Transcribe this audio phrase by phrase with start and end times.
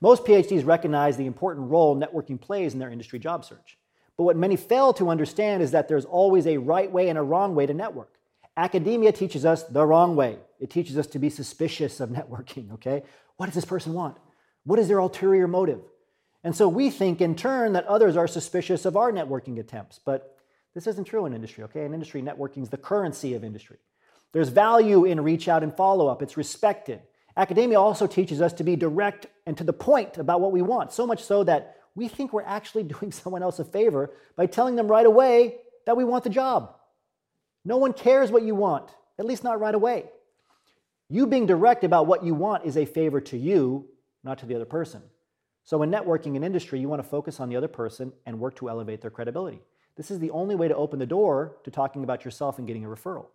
[0.00, 3.78] Most PhDs recognize the important role networking plays in their industry job search.
[4.16, 7.22] But what many fail to understand is that there's always a right way and a
[7.22, 8.12] wrong way to network.
[8.56, 10.38] Academia teaches us the wrong way.
[10.58, 13.02] It teaches us to be suspicious of networking, okay?
[13.36, 14.16] What does this person want?
[14.64, 15.80] What is their ulterior motive?
[16.42, 19.98] And so we think in turn that others are suspicious of our networking attempts.
[19.98, 20.38] But
[20.74, 21.84] this isn't true in industry, okay?
[21.84, 23.78] In industry, networking is the currency of industry.
[24.32, 27.00] There's value in reach out and follow up, it's respected.
[27.36, 30.92] Academia also teaches us to be direct and to the point about what we want,
[30.92, 34.76] so much so that we think we're actually doing someone else a favor by telling
[34.76, 36.74] them right away that we want the job.
[37.64, 40.04] No one cares what you want, at least not right away.
[41.08, 43.88] You being direct about what you want is a favor to you,
[44.24, 45.02] not to the other person.
[45.64, 48.54] So, in networking and industry, you want to focus on the other person and work
[48.56, 49.62] to elevate their credibility.
[49.96, 52.84] This is the only way to open the door to talking about yourself and getting
[52.84, 53.26] a referral.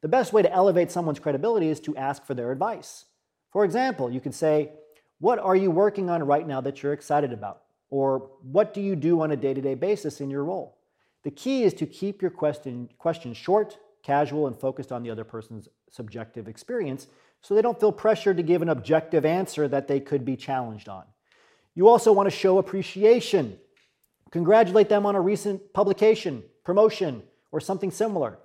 [0.00, 3.06] The best way to elevate someone's credibility is to ask for their advice.
[3.52, 4.72] For example, you could say,
[5.18, 7.62] What are you working on right now that you're excited about?
[7.90, 10.78] Or what do you do on a day to day basis in your role?
[11.22, 15.24] The key is to keep your question, question short, casual, and focused on the other
[15.24, 17.08] person's subjective experience
[17.42, 20.88] so they don't feel pressured to give an objective answer that they could be challenged
[20.88, 21.04] on.
[21.74, 23.58] You also want to show appreciation.
[24.30, 28.38] Congratulate them on a recent publication, promotion, or something similar.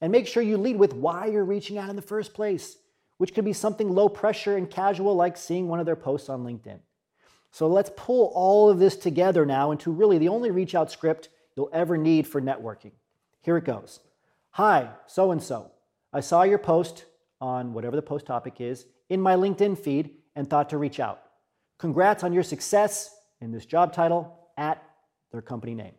[0.00, 2.76] And make sure you lead with why you're reaching out in the first place,
[3.20, 6.42] which could be something low pressure and casual like seeing one of their posts on
[6.42, 6.78] LinkedIn.
[7.50, 11.28] So let's pull all of this together now into really the only reach out script
[11.54, 12.92] you'll ever need for networking.
[13.42, 14.00] Here it goes.
[14.52, 15.70] Hi, so and so.
[16.14, 17.04] I saw your post
[17.42, 21.20] on whatever the post topic is in my LinkedIn feed and thought to reach out.
[21.76, 24.82] Congrats on your success in this job title at
[25.30, 25.92] their company name.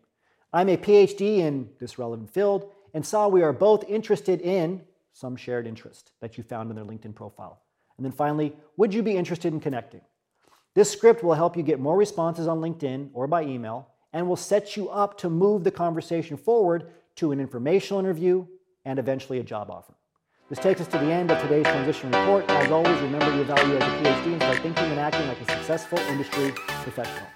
[0.51, 4.81] I'm a PhD in this relevant field and saw we are both interested in
[5.13, 7.61] some shared interest that you found in their LinkedIn profile.
[7.97, 10.01] And then finally, would you be interested in connecting?
[10.73, 14.35] This script will help you get more responses on LinkedIn or by email and will
[14.35, 18.45] set you up to move the conversation forward to an informational interview
[18.85, 19.93] and eventually a job offer.
[20.49, 22.49] This takes us to the end of today's transition report.
[22.49, 25.45] As always, remember your value as a PhD and start thinking and acting like a
[25.45, 26.51] successful industry
[26.83, 27.27] professional.